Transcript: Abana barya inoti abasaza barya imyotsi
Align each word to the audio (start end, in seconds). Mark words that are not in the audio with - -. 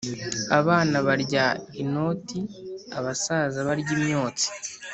Abana 0.59 0.95
barya 1.07 1.45
inoti 1.81 2.39
abasaza 2.97 3.57
barya 3.67 3.91
imyotsi 3.97 4.47